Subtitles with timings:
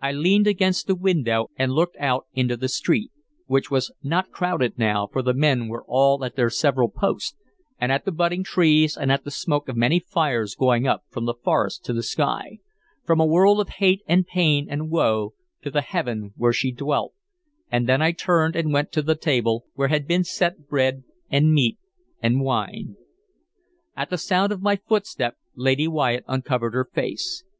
[0.00, 3.10] I leaned against the window and looked out into the street,
[3.46, 7.34] which was not crowded now, for the men were all at their several posts,
[7.76, 11.24] and at the budding trees, and at the smoke of many fires going up from
[11.24, 12.60] the forest to the sky,
[13.04, 17.12] from a world of hate and pain and woe to the heaven where she dwelt,
[17.72, 21.52] and then I turned and went to the table, where had been set bread and
[21.52, 21.76] meat
[22.22, 22.94] and wine.
[23.96, 27.42] At the sound of my footstep Lady Wyatt uncovered her face.